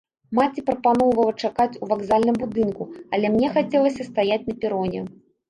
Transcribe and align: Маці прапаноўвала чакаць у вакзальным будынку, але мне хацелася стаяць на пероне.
Маці 0.37 0.61
прапаноўвала 0.69 1.33
чакаць 1.47 1.79
у 1.83 1.89
вакзальным 1.91 2.39
будынку, 2.45 2.89
але 3.17 3.33
мне 3.35 3.53
хацелася 3.59 4.09
стаяць 4.11 4.41
на 4.49 4.59
пероне. 4.67 5.07